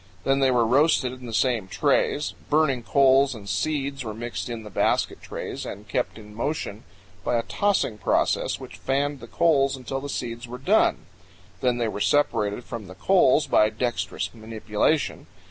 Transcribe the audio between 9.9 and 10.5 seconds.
the seeds